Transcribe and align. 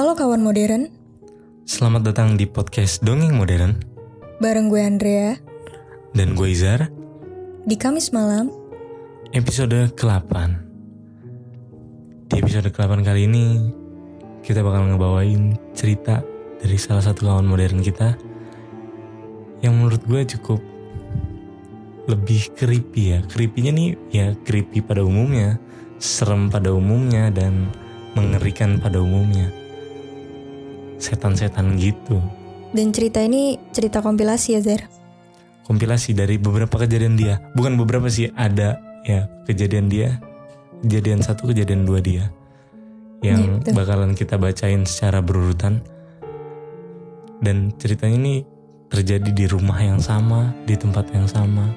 Halo 0.00 0.16
kawan 0.16 0.40
modern, 0.40 0.88
Selamat 1.68 2.08
datang 2.08 2.32
di 2.32 2.48
podcast 2.48 3.04
Dongeng 3.04 3.36
Modern 3.36 3.76
bareng 4.40 4.72
gue 4.72 4.80
Andrea 4.80 5.36
dan 6.16 6.32
gue 6.32 6.48
Izar, 6.48 6.88
di 7.68 7.76
Kamis 7.76 8.08
malam. 8.08 8.48
episode 9.36 9.92
ke-8. 9.92 10.32
Di 12.32 12.34
episode 12.40 12.72
ke-8 12.72 13.04
kali 13.04 13.28
ini 13.28 13.68
kita 14.40 14.64
bakal 14.64 14.88
ngebawain 14.88 15.60
cerita 15.76 16.24
dari 16.64 16.80
salah 16.80 17.04
satu 17.04 17.28
kawan 17.28 17.44
modern 17.44 17.84
kita 17.84 18.16
yang 19.60 19.76
menurut 19.76 20.00
gue 20.08 20.24
cukup 20.32 20.64
lebih 22.08 22.56
creepy 22.56 23.02
ya. 23.12 23.20
Creepy-nya 23.28 23.72
nih 23.76 23.88
ya 24.08 24.32
creepy 24.48 24.80
pada 24.80 25.04
umumnya, 25.04 25.60
serem 26.00 26.48
pada 26.48 26.72
umumnya 26.72 27.28
dan 27.28 27.68
mengerikan 28.16 28.80
pada 28.80 28.96
umumnya. 28.96 29.59
Setan-setan 31.00 31.80
gitu. 31.80 32.20
Dan 32.70 32.92
cerita 32.94 33.18
ini 33.24 33.58
cerita 33.74 33.98
kompilasi 34.04 34.54
ya 34.54 34.62
Zer. 34.62 34.82
kompilasi 35.70 36.18
dari 36.18 36.34
beberapa 36.34 36.82
kejadian 36.82 37.14
dia. 37.14 37.38
Bukan 37.54 37.78
beberapa 37.78 38.10
sih, 38.10 38.26
ada 38.34 38.82
ya 39.06 39.30
kejadian 39.46 39.86
dia, 39.86 40.18
kejadian 40.82 41.22
satu, 41.22 41.54
kejadian 41.54 41.86
dua 41.86 42.02
dia. 42.02 42.26
Yang 43.22 43.62
betul. 43.62 43.72
bakalan 43.78 44.12
kita 44.18 44.34
bacain 44.34 44.82
secara 44.82 45.22
berurutan. 45.22 45.78
Dan 47.38 47.70
ceritanya 47.78 48.18
ini 48.18 48.34
terjadi 48.90 49.30
di 49.30 49.46
rumah 49.46 49.78
yang 49.78 50.02
sama, 50.02 50.50
di 50.66 50.74
tempat 50.74 51.06
yang 51.14 51.30
sama. 51.30 51.70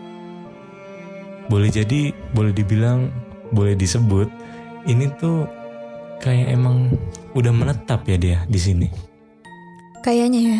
Boleh 1.45 1.69
jadi, 1.69 2.09
boleh 2.33 2.49
dibilang, 2.49 3.13
boleh 3.53 3.77
disebut, 3.77 4.25
ini 4.89 5.05
tuh 5.21 5.45
kayak 6.17 6.49
emang 6.49 6.97
udah 7.37 7.53
menetap 7.53 8.09
ya 8.09 8.17
dia 8.17 8.39
di 8.49 8.57
sini. 8.57 9.12
Kayaknya 10.03 10.39
ya. 10.43 10.59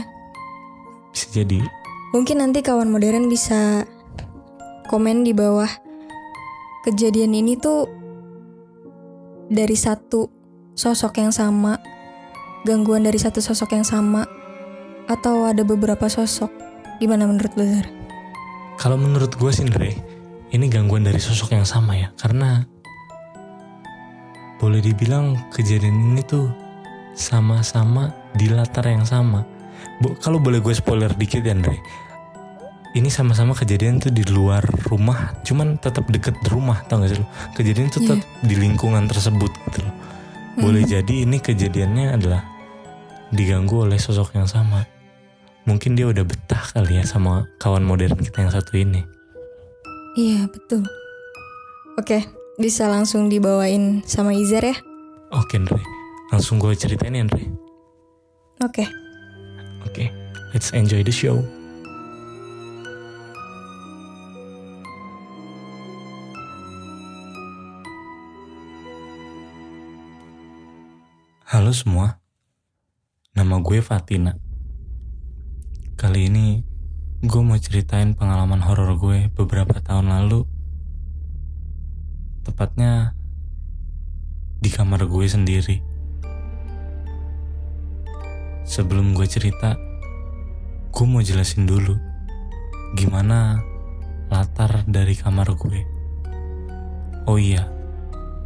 Bisa 1.12 1.28
jadi 1.30 1.62
Mungkin 2.14 2.46
nanti 2.46 2.62
kawan 2.62 2.94
modern 2.94 3.26
bisa 3.26 3.90
komen 4.86 5.26
di 5.26 5.34
bawah. 5.34 5.70
Kejadian 6.86 7.34
ini 7.34 7.58
tuh 7.58 7.90
dari 9.50 9.74
satu 9.74 10.30
sosok 10.78 11.18
yang 11.18 11.34
sama, 11.34 11.82
gangguan 12.70 13.02
dari 13.02 13.18
satu 13.18 13.42
sosok 13.42 13.74
yang 13.74 13.82
sama, 13.82 14.30
atau 15.10 15.50
ada 15.50 15.66
beberapa 15.66 16.06
sosok. 16.06 16.54
Gimana 17.02 17.26
menurut 17.26 17.50
lo 17.58 17.66
Zer? 17.66 17.90
Kalau 18.78 19.02
menurut 19.02 19.34
gue 19.34 19.50
sih 19.50 19.66
Andre, 19.66 19.98
ini 20.54 20.70
gangguan 20.70 21.10
dari 21.10 21.18
sosok 21.18 21.58
yang 21.58 21.66
sama 21.66 21.98
ya. 21.98 22.14
Karena 22.14 22.62
boleh 24.62 24.86
dibilang 24.86 25.50
kejadian 25.50 26.14
ini 26.14 26.22
tuh 26.22 26.46
sama-sama 27.18 28.14
di 28.34 28.50
latar 28.50 28.86
yang 28.86 29.04
sama. 29.04 29.46
Bo- 29.98 30.18
Kalau 30.18 30.38
boleh 30.38 30.60
gue 30.60 30.74
spoiler 30.74 31.12
dikit 31.12 31.42
ya 31.42 31.54
Andre, 31.54 31.78
ini 32.94 33.10
sama-sama 33.10 33.54
kejadian 33.54 33.98
tuh 33.98 34.10
di 34.10 34.22
luar 34.26 34.62
rumah, 34.86 35.34
cuman 35.42 35.78
tetap 35.78 36.06
deket 36.08 36.38
rumah, 36.48 36.86
tau 36.86 37.02
gak 37.02 37.10
sih 37.10 37.20
lo? 37.20 37.26
Kejadian 37.54 37.90
tuh 37.90 38.06
tetap 38.06 38.22
di 38.42 38.54
lingkungan 38.54 39.06
tersebut 39.06 39.50
gitu 39.70 39.82
loh. 39.82 39.96
Boleh 40.54 40.86
jadi 40.86 41.26
ini 41.26 41.42
kejadiannya 41.42 42.14
adalah 42.14 42.46
diganggu 43.30 43.90
oleh 43.90 43.98
sosok 43.98 44.38
yang 44.38 44.46
sama. 44.46 44.86
Mungkin 45.66 45.98
dia 45.98 46.06
udah 46.06 46.22
betah 46.22 46.62
kali 46.70 47.02
ya 47.02 47.06
sama 47.08 47.50
kawan 47.58 47.82
modern 47.82 48.14
kita 48.14 48.46
yang 48.46 48.52
satu 48.52 48.78
ini. 48.78 49.02
Iya 50.14 50.46
betul. 50.46 50.86
Oke, 51.98 52.22
bisa 52.56 52.86
langsung 52.86 53.26
dibawain 53.26 54.06
sama 54.06 54.38
Izar 54.38 54.62
ya? 54.62 54.78
Oke 55.34 55.58
Andre, 55.58 55.82
langsung 56.30 56.62
gue 56.62 56.78
ceritain 56.78 57.18
ya 57.18 57.26
Andre. 57.26 57.50
Oke. 58.62 58.86
Oke, 59.82 60.14
let's 60.54 60.70
enjoy 60.78 61.02
the 61.02 61.10
show. 61.10 61.42
Halo 71.50 71.74
semua, 71.74 72.22
nama 73.34 73.58
gue 73.58 73.82
Fatina. 73.82 74.38
Kali 75.98 76.30
ini 76.30 76.62
gue 77.26 77.42
mau 77.42 77.58
ceritain 77.58 78.14
pengalaman 78.14 78.62
horor 78.62 78.94
gue 79.02 79.34
beberapa 79.34 79.82
tahun 79.82 80.14
lalu. 80.14 80.46
Tepatnya 82.46 83.18
di 84.62 84.70
kamar 84.70 85.10
gue 85.10 85.26
sendiri. 85.26 85.93
Sebelum 88.64 89.12
gue 89.12 89.28
cerita, 89.28 89.76
gue 90.90 91.06
mau 91.06 91.20
jelasin 91.20 91.68
dulu 91.68 92.00
gimana 92.96 93.60
latar 94.32 94.88
dari 94.88 95.14
kamar 95.20 95.52
gue. 95.60 95.82
Oh 97.28 97.36
iya, 97.36 97.68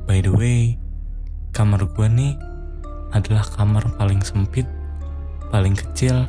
by 0.10 0.20
the 0.26 0.34
way, 0.34 0.76
kamar 1.54 1.86
gue 1.86 2.08
nih 2.10 2.34
adalah 3.14 3.46
kamar 3.46 3.94
paling 3.96 4.20
sempit, 4.26 4.66
paling 5.54 5.78
kecil, 5.78 6.26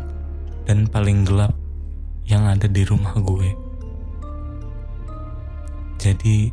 dan 0.69 0.84
paling 0.84 1.25
gelap 1.25 1.56
yang 2.28 2.44
ada 2.44 2.69
di 2.69 2.84
rumah 2.84 3.16
gue. 3.16 3.50
Jadi, 5.99 6.53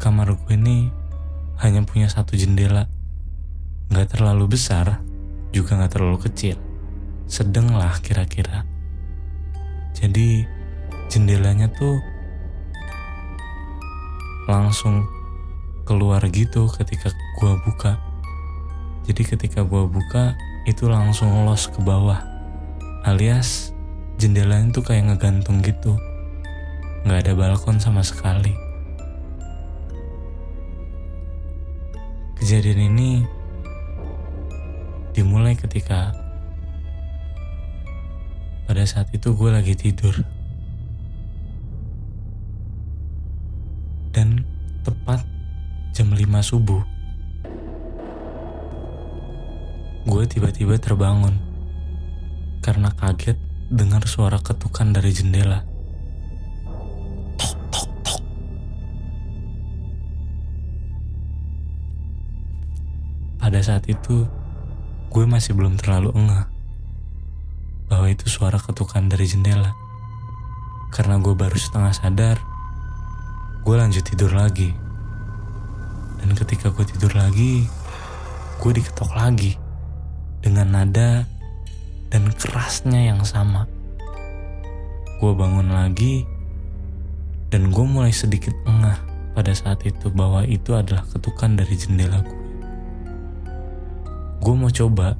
kamar 0.00 0.34
gue 0.34 0.54
nih 0.56 0.90
hanya 1.62 1.84
punya 1.86 2.10
satu 2.10 2.34
jendela. 2.34 2.90
Nggak 3.92 4.18
terlalu 4.18 4.58
besar, 4.58 4.98
juga 5.56 5.80
nggak 5.80 5.92
terlalu 5.96 6.18
kecil. 6.28 6.60
Sedang 7.24 7.72
lah 7.72 7.96
kira-kira. 8.04 8.68
Jadi, 9.96 10.44
jendelanya 11.08 11.72
tuh 11.72 11.96
langsung 14.44 15.08
keluar 15.88 16.20
gitu 16.28 16.68
ketika 16.68 17.08
gua 17.40 17.56
buka. 17.64 17.96
Jadi 19.08 19.22
ketika 19.24 19.64
gua 19.64 19.88
buka 19.88 20.36
itu 20.68 20.90
langsung 20.90 21.46
los 21.48 21.70
ke 21.72 21.80
bawah. 21.80 22.20
Alias 23.06 23.72
jendelanya 24.18 24.74
tuh 24.74 24.84
kayak 24.84 25.14
ngegantung 25.14 25.62
gitu. 25.62 25.94
Nggak 27.06 27.26
ada 27.26 27.32
balkon 27.38 27.78
sama 27.78 28.02
sekali. 28.02 28.50
Kejadian 32.36 32.92
ini 32.92 33.22
dimulai 35.16 35.56
ketika 35.56 36.12
pada 38.68 38.84
saat 38.84 39.08
itu 39.16 39.32
gue 39.32 39.48
lagi 39.48 39.72
tidur. 39.72 40.12
Dan 44.12 44.44
tepat 44.84 45.24
jam 45.96 46.12
5 46.12 46.20
subuh, 46.44 46.84
gue 50.04 50.22
tiba-tiba 50.28 50.76
terbangun 50.76 51.32
karena 52.60 52.92
kaget 52.92 53.40
dengar 53.72 54.04
suara 54.04 54.36
ketukan 54.36 54.92
dari 54.92 55.12
jendela. 55.16 55.64
Pada 63.40 63.60
saat 63.62 63.84
itu, 63.88 64.26
gue 65.16 65.24
masih 65.24 65.56
belum 65.56 65.80
terlalu 65.80 66.12
engah 66.12 66.44
bahwa 67.88 68.12
itu 68.12 68.28
suara 68.28 68.60
ketukan 68.60 69.08
dari 69.08 69.24
jendela. 69.24 69.72
Karena 70.92 71.16
gue 71.16 71.32
baru 71.32 71.56
setengah 71.56 71.96
sadar, 71.96 72.36
gue 73.64 73.74
lanjut 73.80 74.04
tidur 74.04 74.36
lagi. 74.36 74.76
Dan 76.20 76.36
ketika 76.36 76.68
gue 76.68 76.84
tidur 76.84 77.16
lagi, 77.16 77.64
gue 78.60 78.72
diketok 78.76 79.16
lagi 79.16 79.56
dengan 80.44 80.84
nada 80.84 81.24
dan 82.12 82.28
kerasnya 82.36 83.08
yang 83.08 83.24
sama. 83.24 83.64
Gue 85.16 85.32
bangun 85.32 85.72
lagi 85.72 86.28
dan 87.48 87.72
gue 87.72 87.86
mulai 87.88 88.12
sedikit 88.12 88.52
engah 88.68 89.00
pada 89.32 89.56
saat 89.56 89.80
itu 89.88 90.12
bahwa 90.12 90.44
itu 90.44 90.76
adalah 90.76 91.08
ketukan 91.08 91.56
dari 91.56 91.72
jendela 91.72 92.20
gue. 92.20 92.45
Gue 94.40 94.54
mau 94.54 94.68
coba 94.68 95.16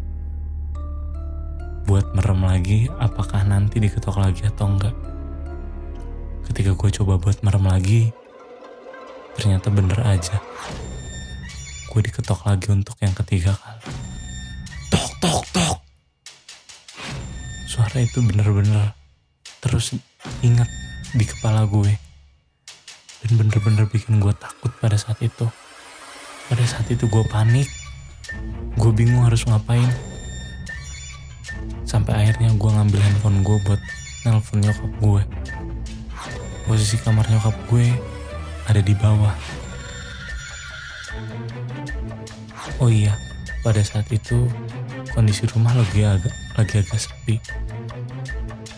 buat 1.87 2.11
merem 2.19 2.43
lagi 2.43 2.91
apakah 2.99 3.47
nanti 3.47 3.79
diketok 3.79 4.19
lagi 4.19 4.43
atau 4.45 4.67
enggak. 4.67 4.95
Ketika 6.51 6.75
gue 6.75 6.91
coba 7.03 7.19
buat 7.19 7.39
merem 7.47 7.65
lagi, 7.67 8.11
ternyata 9.39 9.71
bener 9.71 9.99
aja. 10.03 10.43
Gue 11.91 12.01
diketok 12.03 12.45
lagi 12.45 12.69
untuk 12.75 12.99
yang 13.01 13.15
ketiga 13.15 13.55
kali. 13.55 13.89
Tok, 14.91 15.11
tok, 15.23 15.43
tok. 15.55 15.79
Suara 17.71 18.03
itu 18.03 18.21
bener-bener 18.21 18.93
terus 19.63 19.95
ingat 20.43 20.69
di 21.15 21.25
kepala 21.25 21.65
gue. 21.71 21.95
Dan 23.25 23.31
bener-bener 23.41 23.89
bikin 23.89 24.19
gue 24.19 24.35
takut 24.35 24.71
pada 24.79 24.99
saat 24.99 25.19
itu. 25.23 25.47
Pada 26.47 26.65
saat 26.67 26.87
itu 26.91 27.07
gue 27.07 27.25
panik. 27.31 27.86
Gue 28.77 28.93
bingung 28.93 29.25
harus 29.25 29.43
ngapain. 29.49 29.89
Sampai 31.89 32.13
akhirnya 32.13 32.53
gue 32.53 32.71
ngambil 32.71 33.01
handphone 33.01 33.41
gue 33.41 33.57
buat 33.65 33.81
nelpon 34.29 34.59
nyokap 34.61 34.93
gue. 35.01 35.23
Posisi 36.69 37.01
kamar 37.01 37.25
nyokap 37.33 37.57
gue 37.73 37.89
ada 38.69 38.81
di 38.83 38.95
bawah. 38.99 39.35
Oh 42.83 42.93
iya, 42.93 43.17
pada 43.65 43.81
saat 43.81 44.05
itu 44.13 44.51
kondisi 45.17 45.49
rumah 45.49 45.73
lagi 45.73 46.05
agak 46.05 46.35
lagi 46.61 46.75
agak 46.85 47.01
sepi. 47.01 47.41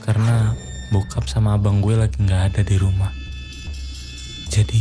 Karena 0.07 0.55
bokap 0.95 1.27
sama 1.27 1.59
abang 1.59 1.83
gue 1.83 1.99
lagi 1.99 2.17
nggak 2.23 2.55
ada 2.55 2.63
di 2.63 2.77
rumah. 2.79 3.11
Jadi 4.49 4.81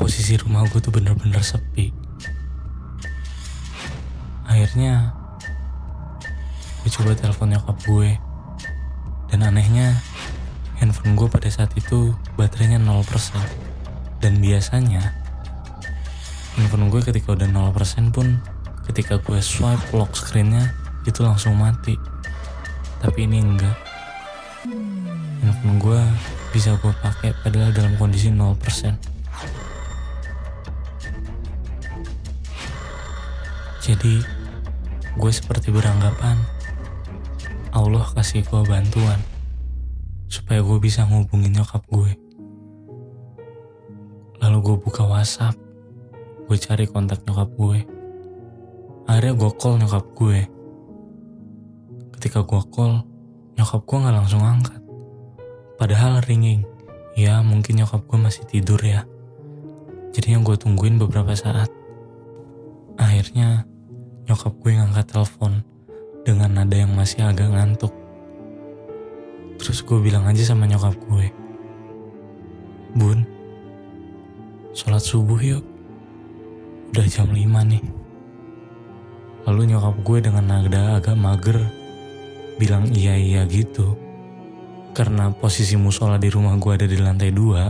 posisi 0.00 0.34
rumah 0.40 0.64
gue 0.70 0.80
tuh 0.80 0.94
bener-bener 0.94 1.44
sepi. 1.44 2.01
Akhirnya 4.62 5.10
gue 6.86 6.90
coba 6.94 7.18
telepon 7.18 7.50
nyokap 7.50 7.82
gue. 7.82 8.14
Dan 9.26 9.42
anehnya 9.42 9.98
handphone 10.78 11.18
gue 11.18 11.26
pada 11.26 11.50
saat 11.50 11.74
itu 11.74 12.14
baterainya 12.38 12.78
0%. 12.78 13.02
Dan 14.22 14.38
biasanya 14.38 15.02
handphone 16.54 16.94
gue 16.94 17.02
ketika 17.02 17.34
udah 17.34 17.50
0% 17.50 18.14
pun 18.14 18.38
ketika 18.86 19.18
gue 19.18 19.42
swipe 19.42 19.82
lock 19.90 20.14
screennya 20.14 20.70
itu 21.10 21.26
langsung 21.26 21.58
mati. 21.58 21.98
Tapi 23.02 23.26
ini 23.26 23.42
enggak. 23.42 23.74
Handphone 25.42 25.82
gue 25.82 26.00
bisa 26.54 26.78
gue 26.78 26.94
pakai 27.02 27.34
padahal 27.42 27.74
dalam 27.74 27.98
kondisi 27.98 28.30
0%. 28.30 29.10
Jadi 33.82 34.41
gue 35.12 35.32
seperti 35.32 35.68
beranggapan 35.68 36.40
Allah 37.72 38.04
kasih 38.12 38.44
gue 38.44 38.62
bantuan 38.68 39.16
supaya 40.32 40.64
gue 40.64 40.80
bisa 40.80 41.04
ngubungin 41.04 41.52
nyokap 41.56 41.84
gue. 41.92 42.16
Lalu 44.40 44.58
gue 44.64 44.76
buka 44.80 45.04
WhatsApp, 45.04 45.56
gue 46.48 46.56
cari 46.56 46.88
kontak 46.88 47.20
nyokap 47.28 47.52
gue. 47.52 47.84
Akhirnya 49.08 49.32
gue 49.36 49.50
call 49.56 49.80
nyokap 49.80 50.04
gue. 50.16 50.40
Ketika 52.16 52.44
gue 52.48 52.62
call, 52.72 53.04
nyokap 53.60 53.84
gue 53.84 53.98
gak 54.04 54.16
langsung 54.16 54.40
angkat. 54.40 54.80
Padahal 55.76 56.24
ringing, 56.24 56.64
ya 57.12 57.40
mungkin 57.40 57.84
nyokap 57.84 58.04
gue 58.08 58.16
masih 58.20 58.44
tidur 58.48 58.80
ya. 58.80 59.04
Jadinya 60.16 60.44
gue 60.44 60.56
tungguin 60.60 60.96
beberapa 60.96 61.36
saat. 61.36 61.68
Akhirnya 62.96 63.68
nyokap 64.32 64.56
gue 64.64 64.72
ngangkat 64.80 65.12
telepon 65.12 65.60
dengan 66.24 66.56
nada 66.56 66.72
yang 66.72 66.96
masih 66.96 67.20
agak 67.20 67.52
ngantuk. 67.52 67.92
Terus 69.60 69.84
gue 69.84 70.00
bilang 70.00 70.24
aja 70.24 70.40
sama 70.40 70.64
nyokap 70.64 70.96
gue, 71.04 71.28
Bun, 72.96 73.28
sholat 74.72 75.04
subuh 75.04 75.36
yuk. 75.36 75.60
Udah 76.96 77.04
jam 77.12 77.28
5 77.28 77.44
nih. 77.44 77.84
Lalu 79.44 79.76
nyokap 79.76 80.00
gue 80.00 80.18
dengan 80.24 80.44
nada 80.48 80.96
agak 80.96 81.12
mager 81.12 81.60
bilang 82.56 82.88
iya 82.88 83.12
iya 83.20 83.44
gitu. 83.44 84.00
Karena 84.96 85.28
posisi 85.28 85.76
musola 85.76 86.16
di 86.16 86.32
rumah 86.32 86.56
gue 86.56 86.72
ada 86.72 86.88
di 86.88 86.96
lantai 86.96 87.36
dua, 87.36 87.68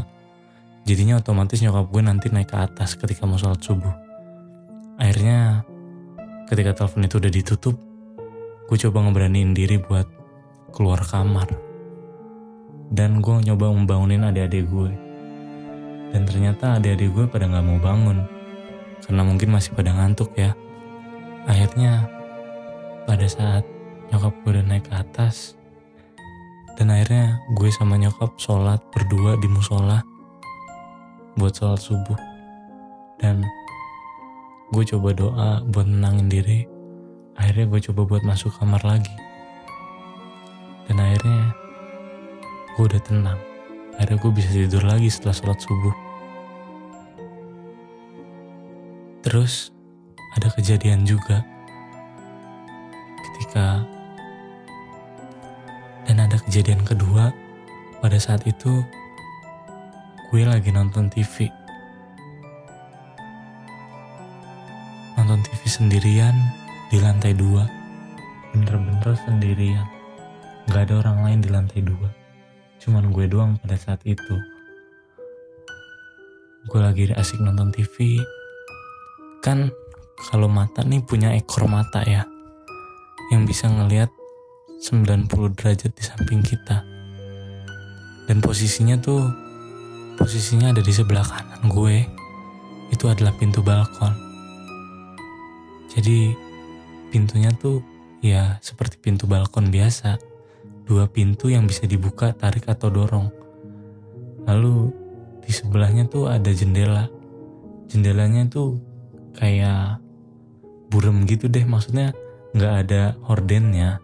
jadinya 0.86 1.18
otomatis 1.18 1.58
nyokap 1.58 1.90
gue 1.90 2.02
nanti 2.06 2.30
naik 2.30 2.54
ke 2.54 2.56
atas 2.70 2.94
ketika 2.94 3.26
mau 3.26 3.34
sholat 3.34 3.58
subuh. 3.58 3.94
Akhirnya 5.02 5.66
ketika 6.50 6.74
telepon 6.74 7.06
itu 7.06 7.16
udah 7.20 7.32
ditutup, 7.32 7.76
gue 8.66 8.78
coba 8.88 9.04
ngeberaniin 9.04 9.52
diri 9.52 9.76
buat 9.76 10.08
keluar 10.72 11.04
kamar. 11.04 11.46
Dan 12.92 13.24
gue 13.24 13.40
nyoba 13.44 13.72
membangunin 13.72 14.24
adik-adik 14.28 14.68
gue. 14.68 14.92
Dan 16.12 16.28
ternyata 16.28 16.76
adik-adik 16.76 17.08
gue 17.12 17.24
pada 17.28 17.48
gak 17.48 17.64
mau 17.64 17.80
bangun. 17.80 18.24
Karena 19.00 19.22
mungkin 19.24 19.48
masih 19.52 19.72
pada 19.72 19.96
ngantuk 19.96 20.32
ya. 20.36 20.52
Akhirnya 21.48 22.06
pada 23.08 23.26
saat 23.26 23.64
nyokap 24.12 24.32
gue 24.44 24.50
udah 24.60 24.64
naik 24.68 24.88
ke 24.88 24.94
atas. 24.94 25.56
Dan 26.76 26.92
akhirnya 26.92 27.40
gue 27.56 27.68
sama 27.72 27.96
nyokap 27.96 28.36
sholat 28.36 28.80
berdua 28.92 29.40
di 29.40 29.48
musola. 29.48 30.04
Buat 31.40 31.52
sholat 31.56 31.80
subuh. 31.80 32.20
Dan 33.16 33.40
gue 34.72 34.84
coba 34.88 35.12
doa 35.12 35.50
buat 35.68 35.84
menangin 35.84 36.32
diri. 36.32 36.60
Akhirnya 37.36 37.68
gue 37.68 37.80
coba 37.92 38.08
buat 38.08 38.24
masuk 38.24 38.56
kamar 38.56 38.80
lagi. 38.80 39.12
Dan 40.88 40.96
akhirnya 40.96 41.52
gue 42.72 42.84
udah 42.88 43.02
tenang. 43.04 43.36
Akhirnya 44.00 44.16
gue 44.16 44.32
bisa 44.32 44.48
tidur 44.48 44.80
lagi 44.88 45.12
setelah 45.12 45.36
sholat 45.36 45.60
subuh. 45.60 45.94
Terus 49.20 49.68
ada 50.40 50.48
kejadian 50.56 51.04
juga. 51.04 51.44
Ketika 53.28 53.84
dan 56.08 56.16
ada 56.16 56.40
kejadian 56.48 56.80
kedua. 56.80 57.28
Pada 58.00 58.18
saat 58.18 58.42
itu 58.48 58.82
gue 60.32 60.42
lagi 60.42 60.72
nonton 60.74 61.06
TV 61.12 61.46
nonton 65.32 65.48
TV 65.48 65.64
sendirian 65.64 66.36
di 66.92 67.00
lantai 67.00 67.32
dua. 67.32 67.64
Bener-bener 68.52 69.16
sendirian. 69.24 69.88
Gak 70.68 70.92
ada 70.92 71.00
orang 71.00 71.24
lain 71.24 71.38
di 71.40 71.48
lantai 71.48 71.80
dua. 71.80 72.12
Cuman 72.76 73.08
gue 73.08 73.32
doang 73.32 73.56
pada 73.56 73.80
saat 73.80 74.04
itu. 74.04 74.36
Gue 76.68 76.80
lagi 76.84 77.08
asik 77.16 77.40
nonton 77.40 77.72
TV 77.72 78.20
kan 79.40 79.72
kalau 80.28 80.52
mata 80.52 80.84
nih 80.84 81.00
punya 81.00 81.32
ekor 81.32 81.64
mata 81.64 82.04
ya 82.04 82.28
yang 83.32 83.48
bisa 83.48 83.72
ngelihat 83.72 84.12
90 84.84 85.32
derajat 85.32 85.96
di 85.96 86.04
samping 86.04 86.44
kita. 86.44 86.84
Dan 88.28 88.44
posisinya 88.44 89.00
tuh 89.00 89.32
posisinya 90.20 90.76
ada 90.76 90.84
di 90.84 90.92
sebelah 90.92 91.24
kanan 91.24 91.72
gue. 91.72 92.04
Itu 92.92 93.08
adalah 93.08 93.32
pintu 93.40 93.64
balkon 93.64 94.21
jadi 95.92 96.32
pintunya 97.12 97.52
tuh 97.52 97.84
ya 98.24 98.56
seperti 98.64 98.96
pintu 98.96 99.28
balkon 99.28 99.68
biasa. 99.68 100.16
Dua 100.88 101.04
pintu 101.06 101.52
yang 101.52 101.68
bisa 101.68 101.84
dibuka 101.84 102.32
tarik 102.32 102.64
atau 102.66 102.88
dorong. 102.88 103.28
Lalu 104.48 104.90
di 105.44 105.52
sebelahnya 105.52 106.08
tuh 106.08 106.32
ada 106.32 106.48
jendela. 106.48 107.12
Jendelanya 107.92 108.48
tuh 108.48 108.80
kayak 109.36 110.00
burem 110.88 111.24
gitu 111.28 111.48
deh 111.48 111.64
maksudnya 111.64 112.12
nggak 112.52 112.74
ada 112.84 113.02
hordennya 113.28 114.00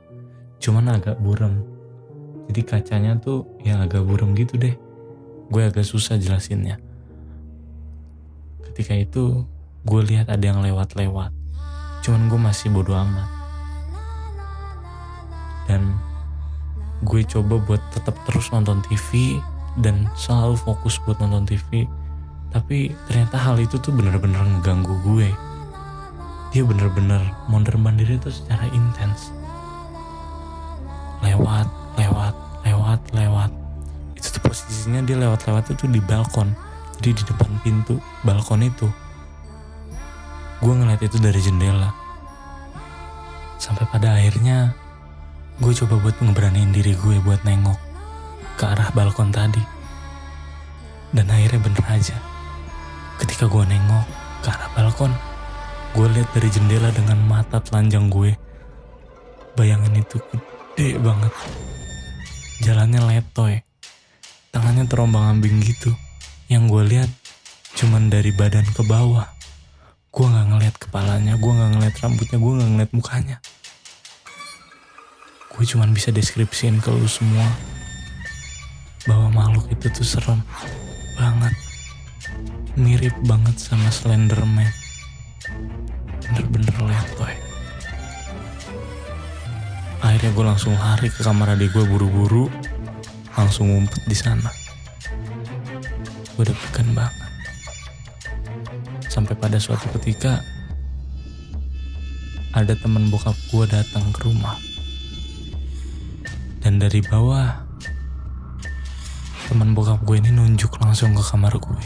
cuman 0.61 0.93
agak 1.01 1.17
burem. 1.25 1.65
Jadi 2.49 2.61
kacanya 2.65 3.13
tuh 3.17 3.49
ya 3.65 3.81
agak 3.81 4.05
burem 4.05 4.37
gitu 4.37 4.61
deh. 4.61 4.77
Gue 5.49 5.65
agak 5.65 5.85
susah 5.89 6.21
jelasinnya. 6.21 6.77
Ketika 8.69 8.93
itu 8.93 9.49
gue 9.89 10.01
lihat 10.05 10.29
ada 10.29 10.45
yang 10.45 10.61
lewat-lewat 10.61 11.38
cuman 12.09 12.33
gue 12.33 12.41
masih 12.41 12.73
bodo 12.73 12.97
amat. 12.97 13.29
Dan 15.69 15.93
gue 17.05 17.21
coba 17.29 17.61
buat 17.61 17.85
tetap 17.93 18.17
terus 18.25 18.49
nonton 18.49 18.81
TV 18.89 19.37
dan 19.85 20.09
selalu 20.17 20.57
fokus 20.57 20.97
buat 21.05 21.21
nonton 21.21 21.45
TV 21.45 21.85
tapi 22.49 22.97
ternyata 23.05 23.37
hal 23.37 23.61
itu 23.61 23.77
tuh 23.77 23.93
bener-bener 23.93 24.41
ngeganggu 24.41 24.97
gue. 25.05 25.29
Dia 26.49 26.65
bener-bener 26.65 27.21
mondar 27.53 27.77
mandir 27.77 28.09
itu 28.09 28.33
secara 28.33 28.65
intens. 28.73 29.29
Lewat 31.21 31.69
lewat 32.01 32.33
lewat 32.65 33.01
lewat. 33.13 33.53
Itu 34.17 34.41
tuh 34.41 34.49
posisinya 34.49 35.05
dia 35.05 35.21
lewat-lewat 35.21 35.77
itu 35.77 35.85
di 35.93 36.01
balkon. 36.01 36.57
Jadi 36.99 37.21
di 37.21 37.23
depan 37.29 37.53
pintu 37.61 38.01
balkon 38.25 38.65
itu 38.65 38.89
gue 40.69 40.85
ngeliat 40.85 41.01
itu 41.01 41.17
dari 41.17 41.41
jendela. 41.41 41.97
Sampai 43.57 43.89
pada 43.89 44.21
akhirnya 44.21 44.77
gue 45.65 45.73
coba 45.73 45.97
buat 45.97 46.21
ngeberaniin 46.21 46.77
diri 46.77 46.93
gue 46.93 47.17
buat 47.25 47.41
nengok 47.41 47.81
ke 48.61 48.69
arah 48.69 48.93
balkon 48.93 49.33
tadi. 49.33 49.65
Dan 51.09 51.33
akhirnya 51.33 51.65
bener 51.65 51.85
aja 51.89 52.21
ketika 53.17 53.49
gue 53.49 53.65
nengok 53.65 54.05
ke 54.45 54.49
arah 54.53 54.69
balkon 54.77 55.09
gue 55.97 56.07
lihat 56.21 56.29
dari 56.37 56.53
jendela 56.53 56.93
dengan 56.93 57.17
mata 57.25 57.65
telanjang 57.65 58.13
gue. 58.13 58.37
Bayangan 59.57 59.97
itu 59.97 60.21
gede 60.21 61.01
banget. 61.01 61.33
Jalannya 62.61 63.01
letoy. 63.09 63.57
Tangannya 64.53 64.85
terombang 64.85 65.33
ambing 65.33 65.65
gitu. 65.65 65.97
Yang 66.53 66.63
gue 66.69 66.83
lihat 66.93 67.11
cuman 67.81 68.13
dari 68.13 68.37
badan 68.37 68.69
ke 68.69 68.85
bawah 68.85 69.38
gue 70.09 70.27
nggak 70.27 70.47
ngeliat 70.51 70.77
kepalanya 70.81 71.35
gue 71.37 71.53
nggak 71.53 71.71
ngeliat 71.77 71.95
rambutnya 72.01 72.39
gue 72.41 72.53
nggak 72.57 72.71
ngeliat 72.75 72.93
mukanya. 72.97 73.37
Gue 75.53 75.65
cuman 75.67 75.91
bisa 75.91 76.15
deskripsiin 76.15 76.81
ke 76.81 76.89
lu 76.91 77.09
semua 77.09 77.47
bahwa 79.07 79.29
makhluk 79.33 79.73
itu 79.73 79.89
tuh 79.91 80.07
serem 80.07 80.41
banget 81.19 81.55
mirip 82.79 83.15
banget 83.27 83.57
sama 83.59 83.91
Slenderman. 83.91 84.71
Bener-bener 86.25 86.77
letoy 86.87 87.49
akhirnya 89.99 90.31
gue 90.31 90.45
langsung 90.47 90.75
lari 90.79 91.11
ke 91.11 91.27
kamar 91.27 91.59
adik 91.59 91.75
gue 91.75 91.85
buru-buru 91.85 92.47
langsung 93.35 93.71
ngumpet 93.71 94.03
di 94.07 94.15
sana. 94.15 94.51
Gue 96.39 96.47
deg-degan 96.47 96.95
banget 96.95 97.18
sampai 99.19 99.35
pada 99.35 99.59
suatu 99.59 99.91
ketika 99.99 100.47
ada 102.55 102.71
teman 102.79 103.11
bokap 103.11 103.35
gue 103.51 103.67
datang 103.67 104.07
ke 104.15 104.31
rumah. 104.31 104.55
Dan 106.63 106.79
dari 106.79 107.03
bawah 107.03 107.67
teman 109.51 109.75
bokap 109.75 110.07
gue 110.07 110.23
ini 110.23 110.31
nunjuk 110.31 110.79
langsung 110.79 111.19
ke 111.19 111.23
kamar 111.27 111.51
gue 111.51 111.83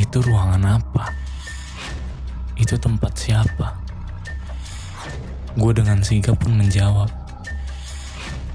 itu 0.00 0.24
ruangan 0.24 0.80
apa? 0.80 1.12
Itu 2.56 2.80
tempat 2.80 3.12
siapa? 3.12 3.76
Gue 5.52 5.76
dengan 5.76 6.00
sigap 6.00 6.40
pun 6.40 6.56
menjawab 6.56 7.12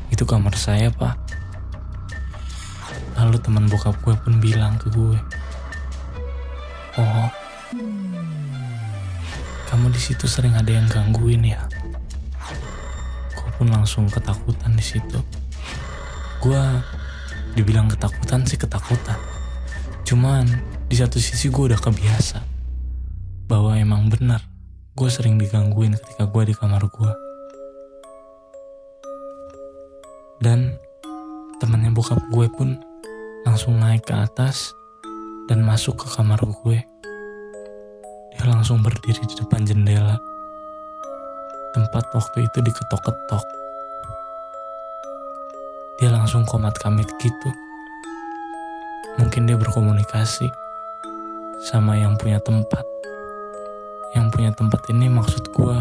itu 0.09 0.25
kamar 0.25 0.57
saya 0.57 0.89
pak. 0.89 1.13
Lalu 3.21 3.37
teman 3.37 3.69
bokap 3.69 3.93
gue 4.01 4.17
pun 4.17 4.41
bilang 4.41 4.81
ke 4.81 4.89
gue 4.89 5.44
oh. 6.99 7.29
Kamu 9.65 9.91
di 9.91 9.99
situ 9.99 10.29
sering 10.29 10.55
ada 10.55 10.71
yang 10.71 10.87
gangguin 10.87 11.43
ya? 11.43 11.65
Gue 13.35 13.49
pun 13.59 13.67
langsung 13.67 14.07
ketakutan 14.07 14.71
di 14.77 14.85
situ. 14.85 15.19
Gue 16.39 16.61
dibilang 17.55 17.91
ketakutan 17.91 18.47
sih 18.47 18.55
ketakutan. 18.55 19.17
Cuman 20.05 20.45
di 20.85 20.95
satu 20.95 21.17
sisi 21.17 21.49
gue 21.49 21.73
udah 21.73 21.81
kebiasa 21.81 22.39
bahwa 23.49 23.73
emang 23.77 24.09
benar 24.09 24.41
gue 24.95 25.09
sering 25.11 25.35
digangguin 25.35 25.97
ketika 25.97 26.29
gue 26.29 26.43
di 26.49 26.53
kamar 26.55 26.87
gue 26.87 27.11
dan 30.39 30.77
temannya 31.57 31.91
bokap 31.91 32.21
gue 32.31 32.47
pun 32.53 32.77
langsung 33.43 33.81
naik 33.81 34.05
ke 34.05 34.13
atas 34.13 34.71
dan 35.45 35.61
masuk 35.61 35.93
ke 36.01 36.07
kamar 36.17 36.41
gue. 36.41 36.81
Dia 38.33 38.45
langsung 38.49 38.81
berdiri 38.81 39.21
di 39.29 39.35
depan 39.37 39.61
jendela. 39.61 40.17
Tempat 41.77 42.09
waktu 42.17 42.49
itu 42.49 42.57
diketok-ketok. 42.65 43.45
Dia 46.01 46.09
langsung 46.11 46.43
komat 46.49 46.75
kamit 46.81 47.07
gitu. 47.21 47.49
Mungkin 49.21 49.47
dia 49.47 49.55
berkomunikasi 49.55 50.49
sama 51.71 51.95
yang 51.95 52.17
punya 52.19 52.41
tempat. 52.41 52.83
Yang 54.17 54.25
punya 54.33 54.51
tempat 54.51 54.81
ini 54.91 55.07
maksud 55.07 55.53
gue 55.53 55.77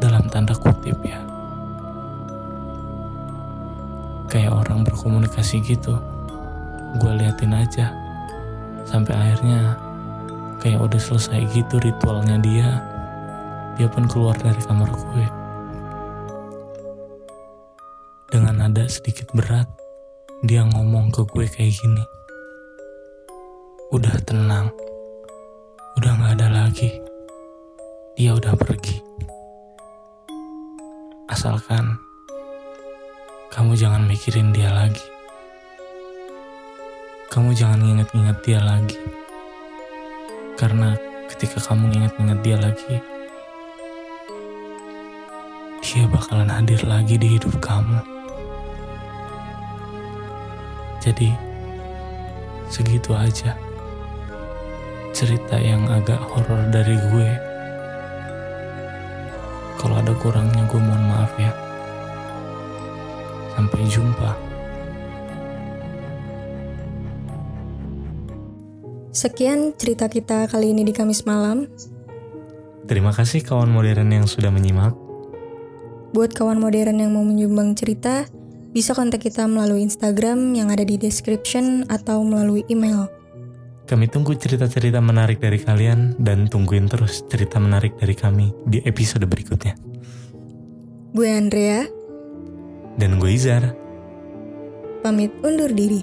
dalam 0.00 0.24
tanda 0.30 0.54
kutip 0.56 0.96
ya. 1.04 1.20
Kayak 4.30 4.62
orang 4.62 4.86
berkomunikasi 4.86 5.58
gitu. 5.66 5.98
Gue 7.02 7.12
liatin 7.18 7.54
aja 7.54 8.09
sampai 8.90 9.14
akhirnya 9.14 9.78
kayak 10.58 10.82
udah 10.82 10.98
selesai 10.98 11.46
gitu 11.54 11.78
ritualnya 11.78 12.42
dia 12.42 12.82
dia 13.78 13.86
pun 13.86 14.10
keluar 14.10 14.34
dari 14.34 14.58
kamar 14.66 14.90
gue. 14.90 15.26
Dengan 18.34 18.66
nada 18.66 18.84
sedikit 18.90 19.30
berat 19.30 19.70
dia 20.42 20.66
ngomong 20.66 21.14
ke 21.14 21.22
gue 21.22 21.46
kayak 21.46 21.70
gini. 21.78 22.04
Udah 23.94 24.18
tenang 24.26 24.74
udah 26.02 26.12
gak 26.18 26.34
ada 26.42 26.48
lagi. 26.50 26.90
Dia 28.18 28.34
udah 28.34 28.58
pergi. 28.58 28.98
Asalkan 31.30 31.94
kamu 33.54 33.78
jangan 33.78 34.02
mikirin 34.10 34.50
dia 34.50 34.74
lagi 34.74 35.19
kamu 37.30 37.54
jangan 37.54 37.78
inget-inget 37.78 38.36
dia 38.42 38.58
lagi. 38.58 38.98
Karena 40.58 40.98
ketika 41.30 41.62
kamu 41.62 41.94
inget-inget 41.94 42.38
dia 42.42 42.58
lagi 42.58 42.98
dia 45.80 46.06
bakalan 46.10 46.50
hadir 46.50 46.82
lagi 46.86 47.14
di 47.14 47.38
hidup 47.38 47.54
kamu. 47.62 48.02
Jadi 50.98 51.30
segitu 52.66 53.14
aja 53.14 53.54
cerita 55.14 55.54
yang 55.54 55.86
agak 55.86 56.18
horor 56.18 56.66
dari 56.74 56.98
gue. 56.98 57.30
Kalau 59.78 60.02
ada 60.02 60.12
kurangnya 60.18 60.66
gue 60.66 60.80
mohon 60.82 61.04
maaf 61.14 61.32
ya. 61.38 61.54
Sampai 63.54 63.86
jumpa 63.86 64.49
Sekian 69.20 69.76
cerita 69.76 70.08
kita 70.08 70.48
kali 70.48 70.72
ini 70.72 70.80
di 70.80 70.96
Kamis 70.96 71.28
malam. 71.28 71.68
terima 72.88 73.12
kasih 73.12 73.44
kawan 73.44 73.68
modern 73.68 74.08
yang 74.08 74.24
sudah 74.24 74.48
menyimak 74.48 74.96
Buat 76.16 76.32
kawan 76.32 76.56
modern 76.56 77.04
yang 77.04 77.12
mau 77.12 77.20
menyumbang 77.20 77.76
cerita, 77.76 78.24
bisa 78.72 78.96
kontak 78.96 79.20
kita 79.20 79.44
melalui 79.44 79.84
Instagram 79.84 80.56
yang 80.56 80.72
ada 80.72 80.88
di 80.88 80.96
description 80.96 81.84
atau 81.92 82.24
melalui 82.24 82.64
email. 82.72 83.12
Kami 83.84 84.08
tunggu 84.08 84.32
cerita-cerita 84.40 85.04
menarik 85.04 85.36
dari 85.36 85.60
kalian 85.60 86.16
dan 86.16 86.48
tungguin 86.48 86.88
terus 86.88 87.20
cerita 87.28 87.60
menarik 87.60 88.00
dari 88.00 88.16
kami 88.16 88.56
di 88.64 88.80
episode 88.88 89.28
berikutnya. 89.28 89.76
Gue 91.12 91.28
Andrea, 91.28 91.84
Dan 92.96 93.20
gue 93.20 93.36
Izar. 93.36 93.76
pamit 95.04 95.36
undur 95.44 95.68
diri. 95.68 96.00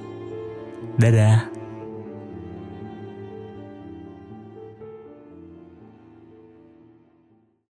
Dadah. 1.01 1.56